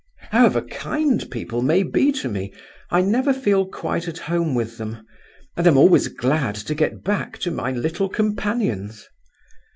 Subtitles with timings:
[0.31, 2.51] However kind people may be to me,
[2.89, 5.05] I never feel quite at home with them,
[5.55, 9.07] and am always glad to get back to my little companions.